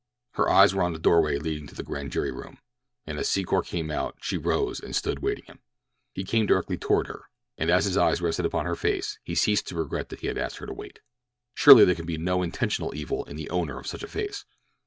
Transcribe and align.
Her 0.31 0.49
eyes 0.49 0.73
were 0.73 0.81
on 0.81 0.93
the 0.93 0.97
doorway 0.99 1.37
leading 1.37 1.67
to 1.67 1.75
the 1.75 1.83
grand 1.83 2.11
jury 2.11 2.31
room, 2.31 2.57
and 3.05 3.19
as 3.19 3.29
Secor 3.29 3.63
came 3.63 3.91
out 3.91 4.17
she 4.19 4.35
rose 4.35 4.79
and 4.79 4.95
stood 4.95 5.19
waiting 5.19 5.45
him. 5.45 5.59
He 6.11 6.23
came 6.23 6.47
directly 6.47 6.75
toward 6.75 7.05
her, 7.05 7.25
and 7.55 7.69
as 7.69 7.85
his 7.85 7.97
eyes 7.97 8.19
rested 8.19 8.47
upon 8.47 8.65
her 8.65 8.75
face 8.75 9.19
he 9.23 9.35
ceased 9.35 9.67
to 9.67 9.75
regret 9.75 10.09
that 10.09 10.21
he 10.21 10.25
had 10.27 10.39
asked 10.39 10.57
her 10.57 10.65
to 10.65 10.73
wait. 10.73 11.01
Surely 11.53 11.85
there 11.85 11.93
could 11.93 12.07
be 12.07 12.17
no 12.17 12.41
intentional 12.41 12.95
evil 12.95 13.25
in 13.25 13.35
the 13.35 13.51
owner 13.51 13.77
of 13.77 13.85
such 13.85 14.01
a 14.01 14.07
face. 14.07 14.43